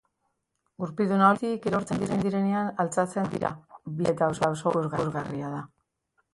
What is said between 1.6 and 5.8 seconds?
erortzen direnean altxatzen dira, bizia eta oso ikusgarria da.